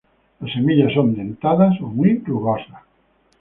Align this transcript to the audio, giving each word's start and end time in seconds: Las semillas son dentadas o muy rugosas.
Las 0.39 0.51
semillas 0.53 0.93
son 0.95 1.13
dentadas 1.15 1.79
o 1.79 1.85
muy 1.85 2.17
rugosas. 2.25 2.81